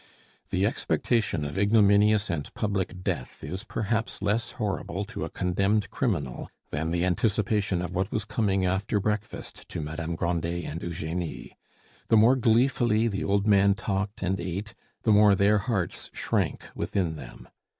[0.49, 6.49] The expectation of ignominious and public death is perhaps less horrible to a condemned criminal
[6.71, 11.55] than the anticipation of what was coming after breakfast to Madame Grandet and Eugenie.
[12.07, 17.15] The more gleefully the old man talked and ate, the more their hearts shrank within
[17.15, 17.47] them.